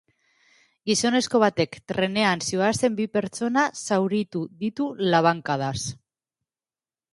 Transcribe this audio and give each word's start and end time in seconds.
Gizonezko 0.91 1.41
batek 1.43 1.77
trenean 1.91 2.41
zihoazen 2.47 2.97
bi 3.01 3.07
pertsona 3.19 3.67
zauritu 3.91 4.43
ditu 4.65 4.91
labankadaz. 5.15 5.79